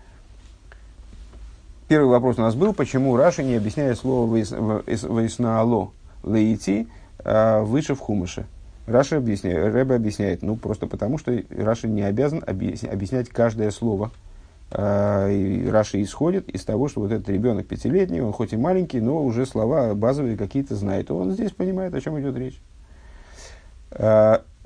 [1.89, 5.91] Первый вопрос у нас был, почему Раши не объясняет слово «вейснаало»
[6.23, 6.89] «лейти»
[7.25, 8.47] э, выше в Хумаше.
[8.87, 14.11] Раши объясняет, Ребе объясняет, ну, просто потому, что Раши не обязан объяснять каждое слово.
[14.71, 19.01] Э, и Раши исходит из того, что вот этот ребенок пятилетний, он хоть и маленький,
[19.01, 21.11] но уже слова базовые какие-то знает.
[21.11, 22.61] Он здесь понимает, о чем идет речь.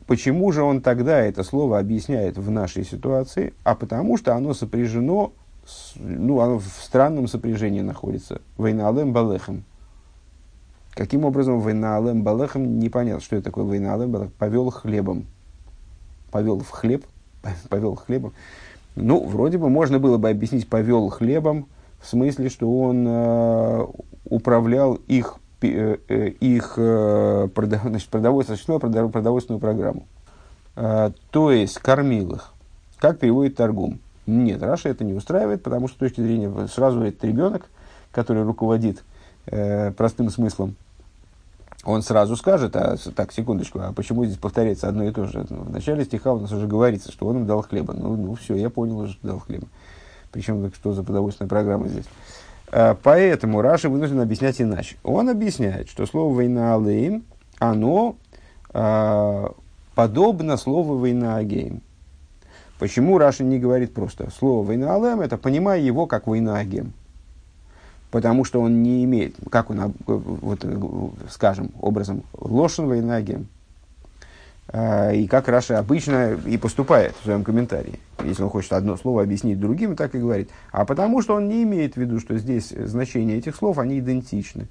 [0.06, 3.54] Почему же он тогда это слово объясняет в нашей ситуации?
[3.64, 5.32] А потому что оно сопряжено,
[5.64, 8.40] с, ну, оно в странном сопряжении находится.
[8.56, 9.64] Войналем балехем.
[10.94, 14.32] Каким образом войналем балехем, непонятно, что это такое войналем балехем.
[14.38, 15.26] Повел хлебом.
[16.30, 17.04] Повел в хлеб,
[17.68, 18.32] повел хлебом.
[18.96, 21.66] Ну, вроде бы можно было бы объяснить повел хлебом,
[22.00, 23.86] в смысле, что он э,
[24.24, 27.48] управлял их их э,
[27.84, 30.06] значит, продовольственную, продовольственную программу.
[30.74, 32.50] То есть кормил их.
[32.98, 33.98] Как переводит торгум?
[34.26, 37.66] Нет, Раша это не устраивает, потому что с точки зрения сразу этот ребенок,
[38.10, 39.02] который руководит
[39.44, 40.76] простым смыслом,
[41.84, 45.40] он сразу скажет, а так, секундочку, а почему здесь повторяется одно и то же?
[45.40, 47.92] В начале стиха у нас уже говорится, что он им дал хлеба.
[47.92, 49.66] Ну, ну все, я понял что дал хлеба.
[50.30, 52.04] Причем, что за продовольственная программа здесь?
[52.72, 54.96] Э, поэтому Раши вынужден объяснять иначе.
[55.04, 57.24] Он объясняет, что слово «וינהלם»,
[57.58, 58.16] оно
[58.72, 59.46] э,
[59.94, 61.82] подобно слову «וינהגם».
[62.78, 66.94] Почему Раши не говорит просто слово «וינהלם», это понимая его как «וינהגם».
[68.10, 70.64] Потому что он не имеет, как он, э, вот,
[71.30, 73.61] скажем, образом, לשון «וינהגם», а,
[74.74, 77.98] и как Раши обычно и поступает в своем комментарии.
[78.24, 80.48] Если он хочет одно слово объяснить другим, так и говорит.
[80.70, 84.68] А потому что он не имеет в виду, что здесь значения этих слов, они идентичны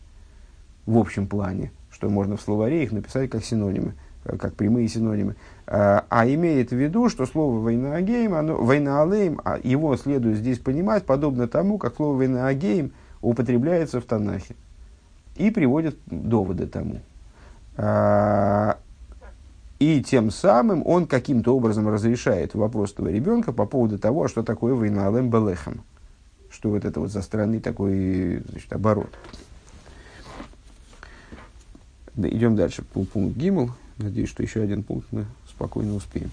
[0.85, 3.93] в общем плане, что можно в словаре их написать как синонимы,
[4.25, 5.35] э, как прямые синонимы.
[5.67, 10.37] А, а имеет в виду, что слово «война агейм», оно, «война алейм», а его следует
[10.37, 14.55] здесь понимать подобно тому, как слово «война агейм» употребляется в Танахе.
[15.35, 16.99] И приводит доводы тому.
[19.81, 24.75] И тем самым он каким-то образом разрешает вопрос этого ребенка по поводу того, что такое
[24.75, 25.81] וינהלם בלחם.
[26.51, 29.09] Что вот это вот за странный такой значит, оборот.
[32.13, 32.83] Да, идем дальше.
[32.83, 33.71] Пункт Гимл.
[33.97, 36.29] Надеюсь, что еще один пункт мы спокойно успеем.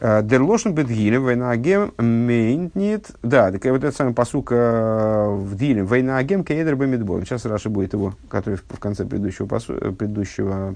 [0.00, 3.10] דער לשון בתהילים וינהגם מיינט ניט.
[3.22, 5.84] Да, так вот этот самый פסוק в תהילים.
[5.84, 7.26] וינהגם כעדר במדבר.
[7.26, 10.74] Сейчас Раши будет его, который в конце предыдущего, посу, предыдущего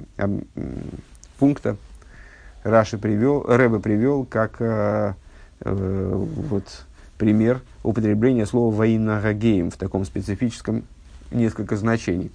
[1.39, 1.77] пункта
[2.65, 5.15] Раши привел, Рэбе привел как э,
[5.61, 6.65] э, вот,
[7.17, 10.85] пример употребления слова «войнагагеем» в таком специфическом
[11.31, 12.33] несколько значений.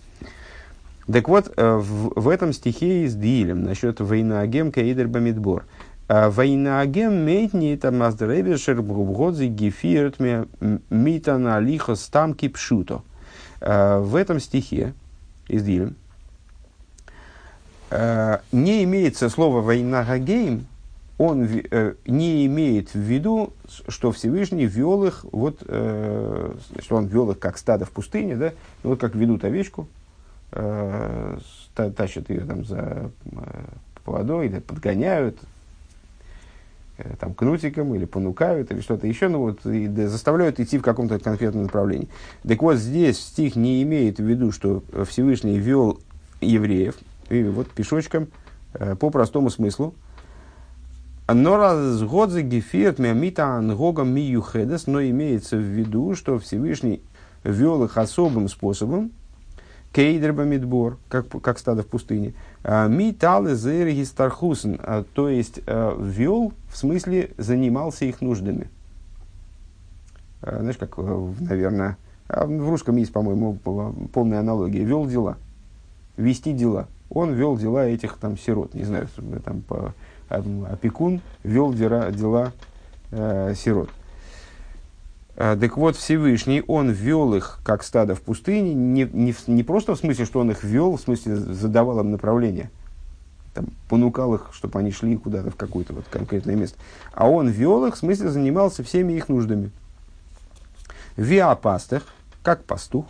[1.12, 5.66] Так вот, э, в, в этом стихе из Дилем насчет «войнагем каидер бамидбор».
[6.08, 10.18] «Э, «Войнагем мейтни там аздеребешер бгубгодзи гефирт
[10.90, 13.02] митана лихо стамки пшуто».
[13.60, 14.94] Э, в этом стихе
[15.48, 15.96] из Дилем
[17.92, 20.66] не имеется слово «война Гагейм»,
[21.22, 23.54] он э, не имеет в виду,
[23.88, 28.54] что Всевышний вел их, вот, э, что он вел их как стадо в пустыне, да,
[28.82, 29.88] вот как ведут овечку,
[30.52, 31.38] э,
[31.76, 33.40] тащат ее там за э,
[34.04, 35.38] поводой, или подгоняют,
[36.98, 41.20] э, там, кнутиком, или понукают, или что-то еще, ну вот, и заставляют идти в каком-то
[41.20, 42.10] конкретном направлении.
[42.48, 46.00] Так вот, здесь стих не имеет в виду, что Всевышний вел
[46.42, 46.96] евреев,
[47.32, 48.28] и вот пешочком,
[48.74, 49.96] э, по простому смыслу.
[51.34, 57.02] Но разгодзе гефирт миамита ангогом миюхедес, но имеется в виду, что Всевышний
[57.44, 59.12] вел их особым способом,
[59.94, 65.96] кейдер бамидбор, как, как стадо в пустыне, а, миталы зерги стархусен, а, то есть э,
[66.00, 68.70] вел, в смысле занимался их нуждами.
[70.42, 73.58] А, знаешь, как, э, наверное, в русском есть, по-моему,
[74.14, 74.84] полная аналогия.
[74.84, 75.38] Вел дела.
[76.18, 79.08] Вести дела он вел дела этих там сирот, не знаю,
[79.44, 79.94] там, по,
[80.30, 82.54] опекун вел дела, дела
[83.12, 83.90] э, сирот.
[85.36, 89.96] А, так вот, Всевышний, он вел их как стадо в пустыне, не, не, не просто
[89.96, 92.70] в смысле, что он их вел, в смысле задавал им направление,
[93.54, 96.78] там, понукал их, чтобы они шли куда-то в какое-то вот конкретное место.
[97.14, 99.72] А он вел их, в смысле занимался всеми их нуждами.
[101.18, 102.04] Виапастых,
[102.44, 103.06] как пастух.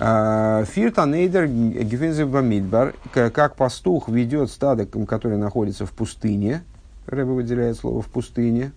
[0.00, 6.62] А, Фиртанейдер Гефензебамидбар, как пастух ведет стадо, которое находится в пустыне.
[7.06, 8.70] Рэба выделяет слово в пустыне.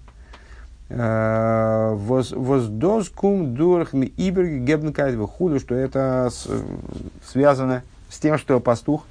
[0.89, 6.31] А, воздоскум дурхми иберги гебнкайт худу, что это
[7.23, 9.05] связано с тем, что пастух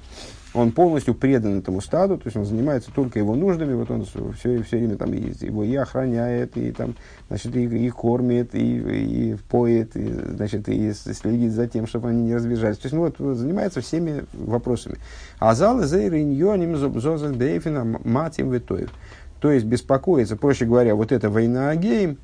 [0.53, 4.61] он полностью предан этому стаду, то есть он занимается только его нуждами, вот он все,
[4.63, 6.95] все время там и, его и охраняет, и там,
[7.29, 12.23] значит, и, и кормит, и, и поет, и, значит, и следит за тем, чтобы они
[12.23, 12.77] не разбежались.
[12.77, 14.97] То есть, ну, вот, занимается всеми вопросами.
[15.39, 18.91] А залы за ириньоним зозан бейфина матим витоев.
[19.39, 22.17] То есть, беспокоится, проще говоря, вот это война агеем,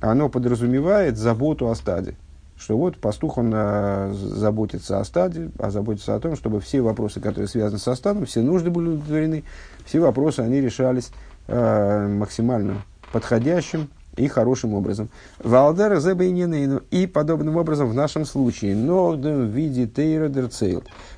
[0.00, 2.16] оно подразумевает заботу о стаде
[2.60, 7.18] что вот пастух, он а, заботится о стаде, а заботится о том, чтобы все вопросы,
[7.18, 9.44] которые связаны со стадом, все нужды были удовлетворены,
[9.86, 11.10] все вопросы, они решались
[11.48, 12.82] а, максимально
[13.12, 15.08] подходящим и хорошим образом.
[15.42, 20.30] Валдер зебейнинейну и подобным образом в нашем случае, но в виде тейра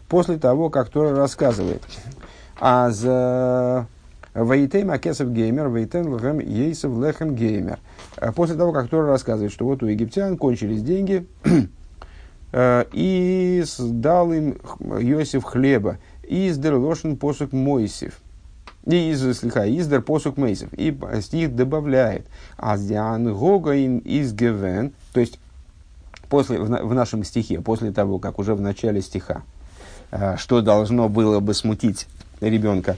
[0.08, 1.82] после того, как Тора рассказывает,
[2.60, 3.88] а за
[4.34, 7.78] Ваитейм Акесов Геймер, Ваитейм Лехем Ейсов Лехем Геймер.
[8.16, 11.26] Э, после того, как Тора рассказывает, что вот у египтян кончились деньги,
[12.52, 18.20] э, и дал им Йосиф хлеба, и издер лошен посук Мойсев.
[18.86, 20.72] И из, слегка, издер посук Мейсев.
[20.72, 22.26] И стих добавляет,
[22.56, 25.38] аздиан гогаин из гевен, то есть
[26.30, 29.42] после, в, в нашем стихе, после того, как уже в начале стиха,
[30.10, 32.06] э, что должно было бы смутить
[32.40, 32.96] ребенка,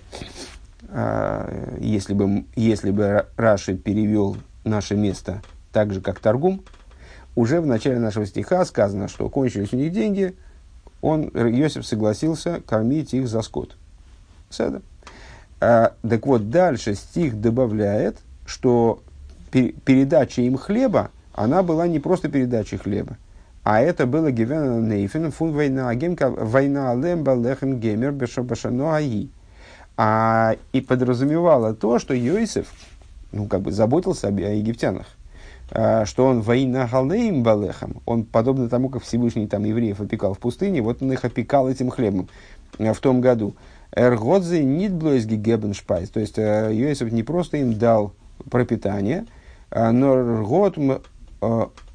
[1.81, 5.43] если бы, если бы Раши перевел наше место
[5.73, 6.63] так же, как Торгум,
[7.35, 10.37] уже в начале нашего стиха сказано, что кончились у них деньги,
[11.01, 13.77] он, Иосиф согласился кормить их за скот.
[14.51, 14.83] Седа.
[15.61, 19.03] А, так вот, дальше стих добавляет, что
[19.51, 23.17] пер, передача им хлеба, она была не просто передачей хлеба,
[23.65, 29.29] а это было Гивена Нейфен, фун война агемка, война алем балехем геймер бешабашано аи
[29.97, 32.69] а, и подразумевало то, что Йосиф,
[33.33, 35.07] ну, как бы заботился о, о египтянах,
[35.71, 40.39] а, что он воина галнеим балехам, он, подобно тому, как Всевышний там евреев опекал в
[40.39, 42.29] пустыне, вот он их опекал этим хлебом
[42.79, 43.55] а, в том году.
[43.93, 48.15] Эргодзе нит блойзги гебеншпайс, то есть а, Йосиф не просто им дал
[48.51, 49.27] пропитание,
[49.71, 50.77] а, но эргот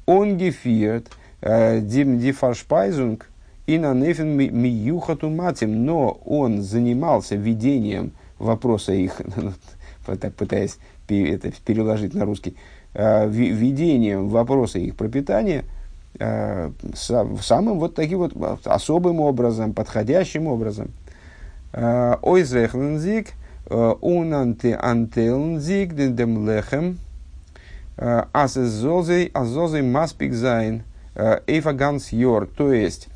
[0.06, 1.08] он гефирт
[1.42, 3.28] дим дифаршпайзунг
[3.70, 8.10] и на нефин миюхату матим, но он занимался ведением
[8.40, 9.20] вопроса их,
[10.36, 12.56] пытаясь это переложить на русский,
[12.94, 15.62] а, ведением вопроса их пропитания
[16.18, 20.90] а, самым вот таким вот особым образом, подходящим образом.
[21.72, 23.28] А, Ойзрехлензик,
[23.68, 26.98] унанте антелнзик, дем лехем,
[27.96, 30.82] азозой, азозой маспик зайн,
[31.14, 33.06] эйфаганс йор, то есть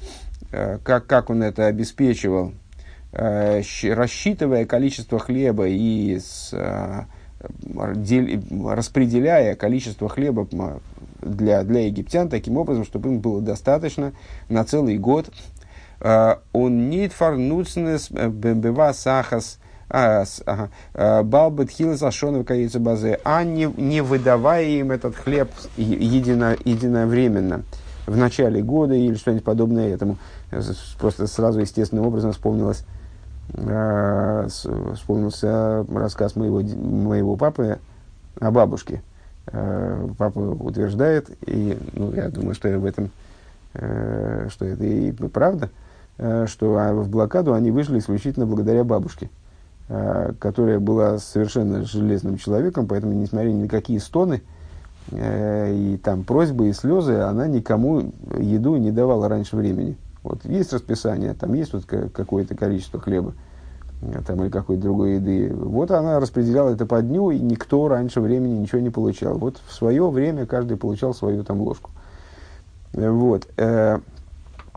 [0.82, 2.52] как, как он это обеспечивал,
[3.12, 7.02] э, рассчитывая количество хлеба и с, э,
[7.74, 10.46] распределяя количество хлеба
[11.20, 14.12] для, для египтян таким образом, чтобы им было достаточно
[14.48, 15.30] на целый год.
[16.00, 25.16] Он нит фарнуцнес бембева сахас балбет хилес ашонов базе, а не, не выдавая им этот
[25.16, 27.64] хлеб едино, единовременно
[28.06, 30.16] в начале года или что-нибудь подобное этому.
[30.98, 32.84] Просто сразу естественным образом вспомнилось,
[33.54, 34.48] э,
[34.94, 37.78] вспомнился рассказ моего, моего папы
[38.40, 39.02] о бабушке.
[39.46, 43.10] Э, папа утверждает, и ну, я думаю, что в этом,
[43.74, 45.70] э, что это и правда,
[46.18, 49.28] э, что а в блокаду они вышли исключительно благодаря бабушке,
[49.88, 54.53] э, которая была совершенно железным человеком, поэтому, несмотря ни на какие стоны, Э,
[55.12, 59.96] и там просьбы и слезы, она никому еду не давала раньше времени.
[60.22, 63.34] Вот есть расписание, там есть вот какое-то количество хлеба
[64.00, 65.52] э, там, или какой-то другой еды.
[65.54, 69.36] Вот она распределяла это по дню, и никто раньше времени ничего не получал.
[69.36, 71.90] Вот в свое время каждый получал свою там ложку.
[72.94, 73.46] Э, вот.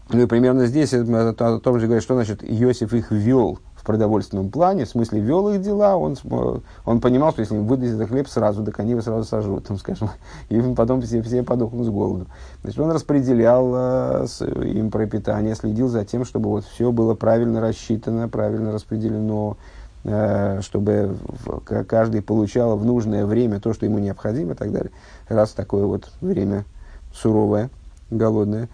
[0.09, 4.83] Ну и примерно здесь о том же говорит, что значит Иосиф их вел продовольственном плане,
[4.85, 6.17] в смысле вел их дела, он,
[6.85, 9.77] он понимал, что если им выдать этот хлеб сразу, так они его сразу сожрут, там,
[9.79, 10.09] скажем,
[10.49, 12.27] и потом все, все подохнут с голоду.
[12.61, 14.27] Значит, он распределял э,
[14.65, 19.55] им пропитание, следил за тем, чтобы вот все было правильно рассчитано, правильно распределено,
[20.03, 21.15] э, чтобы
[21.87, 24.91] каждый получал в нужное время то, что ему необходимо и так далее.
[25.29, 26.65] Раз такое вот время
[27.13, 27.69] суровое,
[28.11, 28.67] голодное.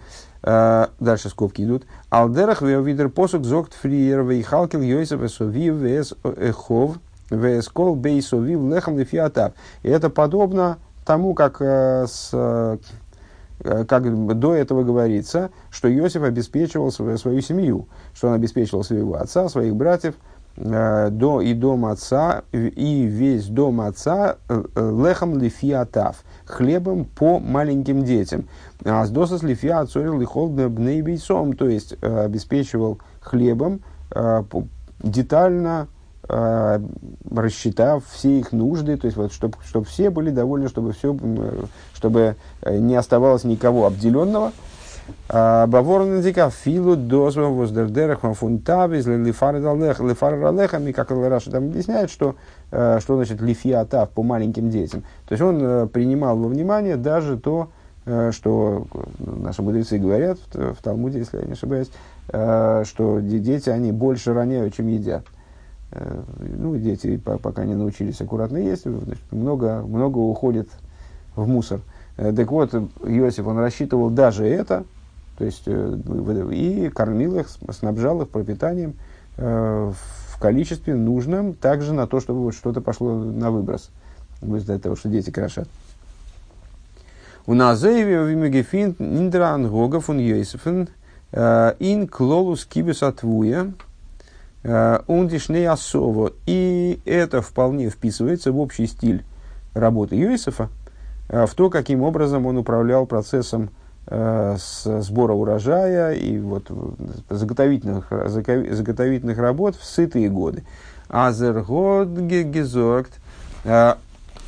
[0.46, 1.84] Э, дальше скобки идут.
[2.10, 6.98] Алдерах видер посук зогт фриер вейхалкил йойсов эсовив вес эхов
[7.30, 9.54] вес кол бейсовив лехам лефиатав.
[9.82, 10.76] И это подобно
[11.06, 12.76] тому, как, э, с, э,
[13.88, 19.48] как до этого говорится, что Иосиф обеспечивал свою, свою семью, что он обеспечивал своего отца,
[19.48, 20.14] своих братьев,
[20.56, 24.36] до и дом отца, и весь дом отца
[24.76, 28.48] лехам лифиатав, хлебом по маленьким детям.
[28.84, 33.80] А с досас лифиа отцорил и холдна бейсом, то есть э, обеспечивал хлебом,
[34.14, 34.42] э,
[35.02, 35.88] детально
[36.28, 36.80] э,
[37.30, 41.16] рассчитав все их нужды, то есть вот, чтобы, чтобы все были довольны, чтобы, все,
[41.94, 42.36] чтобы
[42.66, 44.52] не оставалось никого обделенного.
[45.28, 52.36] А, Баворн индика филу дозва воздердерах фунтавис лифаралехами, как Раша там объясняет, что,
[52.70, 55.02] что значит лифиатав по маленьким детям.
[55.26, 57.68] То есть он принимал во внимание даже то,
[58.06, 58.86] Э, что
[59.18, 61.90] наши мудрецы говорят в, Талмуде, если я не ошибаюсь,
[62.28, 65.24] э, что дети, они больше роняют, чем едят.
[65.90, 70.68] Э, ну, дети пока не научились аккуратно есть, значит, много, много уходит
[71.34, 71.80] в мусор.
[72.16, 74.84] Так вот, Иосиф, он рассчитывал даже это,
[75.36, 78.94] то есть и кормил их, снабжал их пропитанием
[79.36, 79.94] в
[80.40, 83.90] количестве нужном, также на то, чтобы вот что-то пошло на выброс.
[84.42, 85.68] Из-за того, что дети крошат.
[87.46, 90.88] У Назееве Вимегефин Индран Гога фун Йосифен
[91.32, 93.72] ин клолус кибес атвуя
[94.62, 96.32] ундишней асово.
[96.46, 99.24] И это вполне вписывается в общий стиль
[99.72, 100.68] работы Йосифа,
[101.28, 103.70] в то, каким образом он управлял процессом
[104.06, 106.70] с сбора урожая и вот
[107.30, 110.62] заготовительных, заготовительных работ в сытые годы.
[111.08, 113.18] Азергод гезоргт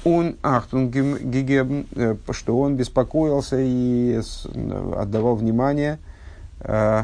[0.06, 4.20] он ахтун гигебн, э, что он беспокоился и
[4.96, 5.98] отдавал внимание,
[6.60, 7.02] э,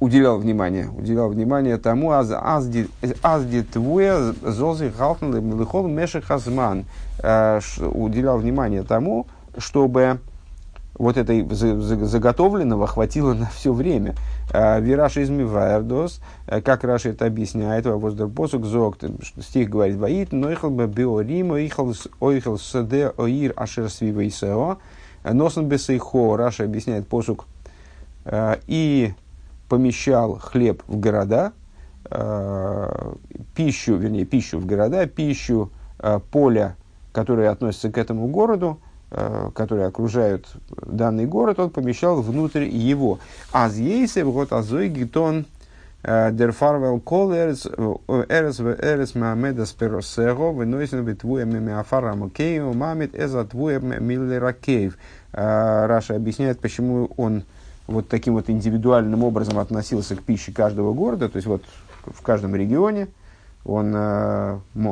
[0.00, 6.84] уделял внимание, уделял внимание тому, аз азди твуя зозы халтн лихол мешек хазман,
[7.22, 9.26] э, уделял внимание тому,
[9.56, 10.18] чтобы
[11.00, 14.14] вот этой заготовленного хватило на все время.
[14.52, 18.98] А, Вираши из Мивайрдос, э, как Раши это объясняет, воздер посук зог,
[19.40, 24.76] стих говорит, воит, но ихал бы биорим, ойхал саде оир ашер свивейсео,
[25.24, 27.46] носен бесейхо, Раши объясняет посук,
[28.26, 29.14] э, и
[29.70, 31.54] помещал хлеб в города,
[32.10, 33.12] э,
[33.54, 35.70] пищу, вернее, пищу в города, пищу
[36.30, 36.76] поля,
[37.12, 38.80] которые относятся к этому городу,
[39.10, 40.46] которые окружают
[40.86, 43.18] данный город, он помещал внутрь его.
[43.52, 43.76] Аз
[44.22, 45.46] вот азой гитон
[46.04, 53.44] э, дер фарвел кол эрес э, эрес мамеда сперосего выносен битвуя мемиафара мукею мамит эза
[53.44, 54.96] твуя миллеракеев.
[55.32, 57.42] Раша объясняет, почему он
[57.88, 61.64] вот таким вот индивидуальным образом относился к пище каждого города, то есть вот
[62.04, 63.08] в каждом регионе,
[63.64, 63.90] он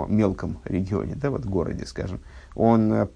[0.08, 2.20] мелком регионе, да, вот городе, скажем,
[2.54, 3.08] он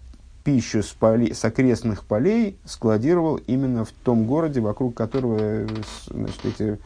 [0.45, 5.67] пищу с, полей, с окрестных полей складировал именно в том городе, вокруг которого
[6.09, 6.79] значит, эти,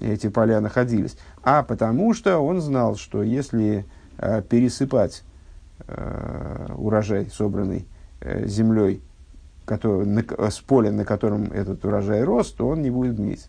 [0.00, 1.16] эти поля находились.
[1.42, 3.84] А потому что он знал, что если
[4.18, 5.24] э, пересыпать
[5.86, 7.86] э, урожай, собранный
[8.20, 9.00] э, землей,
[9.64, 13.46] который, на, с поля, на котором этот урожай рос, то он не будет гнить.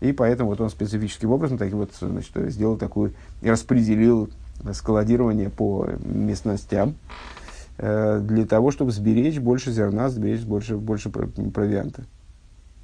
[0.00, 4.30] И поэтому вот он специфическим образом так, вот, значит, сделал такую, распределил
[4.72, 7.37] складирование по местностям, Э,
[7.78, 12.04] для того, чтобы сберечь больше зерна, сберечь больше, больше провианта.